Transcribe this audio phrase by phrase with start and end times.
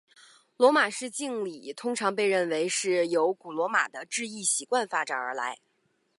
[0.57, 5.59] 罗马式敬礼通常被认为是由古罗马的致意习惯发展而来。